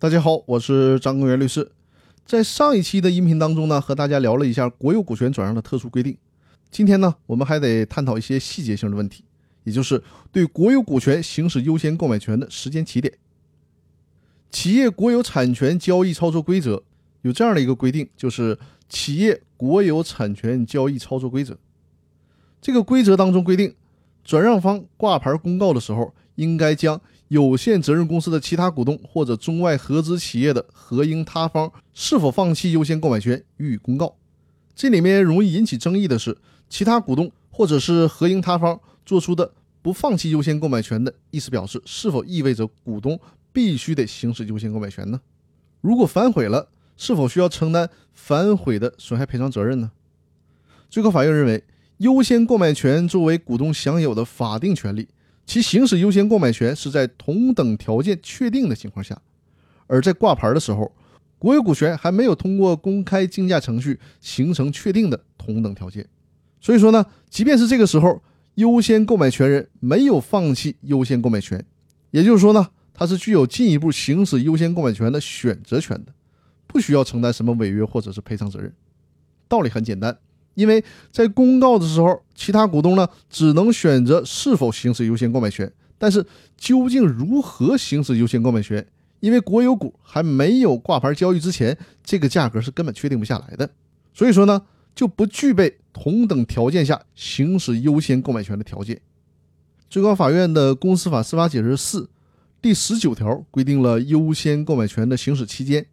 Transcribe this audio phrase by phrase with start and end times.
[0.00, 1.72] 大家好，我是张根源律师。
[2.24, 6.16] 在上一期的音频当中呢，和大家聊了一下国有股权转让的特殊规定。
[6.70, 9.24] 今天呢，我们还得探讨一些细节性的问题，
[9.64, 10.00] 也就是
[10.30, 13.12] 对国有股权行使优先购买权的时间起点。
[14.52, 16.80] 企业国有产权交易操作规则
[17.22, 18.56] 有这样的一个规定，就是
[18.88, 21.58] 企业国有产权交易操作规则。
[22.62, 23.74] 这个规则当中规定，
[24.22, 34.16] 转让方挂牌公告的时候，应该将有限责任公司的其他股东或者中外合资企业的合营他方是否放弃优先购买权予以公告。
[34.74, 36.38] 这里面容易引起争议的是，
[36.68, 43.20] 其他股东或者是合营他方做出的不放弃优先购买权的意思表示，是否意味着股东
[43.52, 45.20] 必须得行使优先购买权呢？
[45.80, 49.90] 如果反悔了，是否需要承担反悔的损害赔偿责任呢？
[50.88, 51.64] 最高法院认为。
[51.98, 55.08] 优先购买权作为股东享有的法定权利，
[55.48, 59.18] 其行使优先购买权是在同等条件确定的情况下，
[59.86, 60.94] 而在挂牌的时候，
[61.38, 66.06] 国有股权还没有通过公开竞价程序形成确定的同等条件。
[66.60, 68.22] 所以说呢，即便是这个时候，
[68.56, 71.64] 优先购买权人没有放弃优先购买权，
[72.10, 76.12] 也就是说呢，他是具有进一步行使优先购买权的选择权的，
[76.66, 78.70] 不需要承担什么违约或者是赔偿责任。
[79.48, 80.18] 道理很简单。
[80.58, 88.84] 因为在公告的时候，其他股东呢只能选择是否行使优先购买权，但是究竟如何行使优先购买权，
[89.20, 93.70] 因为国有股还没有挂牌交易之前，这个价格是根本确定不下来的，
[94.12, 94.60] 所以说呢
[94.96, 99.00] 就不具备同等条件下行使优先购买权的条件。
[99.88, 102.10] 最高法院的公司法司法解释四
[102.60, 105.86] 第十九条规定了优先购买权的行使期间，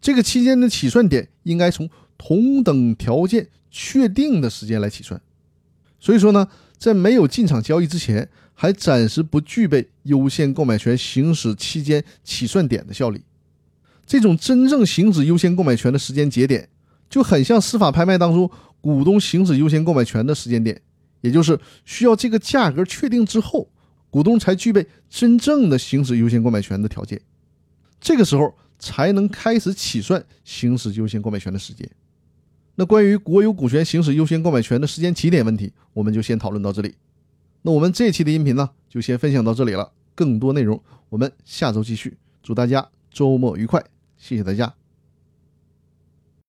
[0.00, 1.90] 这个期间的起算点应该从
[2.20, 3.48] 同等条件。
[3.72, 5.22] 确定的时间来起算，
[6.00, 13.22] 所以说呢，在没有进场交易之前，还暂时不具备优先购买权行使期间起算点的效力。
[14.04, 16.68] 这种真正行使优先购买权的时间节点，
[17.08, 20.82] 就很像司法拍卖当中股东行使优先购买权的时间点，
[21.20, 23.70] 也就是需要这个价格确定之后，
[24.10, 27.20] 股东才具备真正的行使优先购买权的条件，
[28.00, 31.88] 这个时候才能开始起算行使优先购买权的时间。
[32.80, 36.94] 那关于国有股权行使优先购买权的时间起点问题，我们就先讨论到这里。
[37.60, 39.92] 那我们这期的音频呢，就先分享到这里了。
[40.14, 42.16] 更多内容我们下周继续。
[42.42, 43.84] 祝大家周末愉快，
[44.16, 44.79] 谢谢大家。